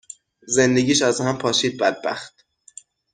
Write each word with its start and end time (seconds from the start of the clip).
زندگیش 0.47 1.01
از 1.01 1.21
هم 1.21 1.37
پاشید 1.37 1.77
بدبخت. 1.79 2.45